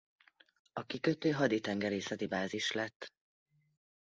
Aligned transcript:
A 0.73 0.83
kikötő 0.85 1.31
haditengerészeti 1.31 2.27
bázis 2.27 2.71
lett. 2.71 3.13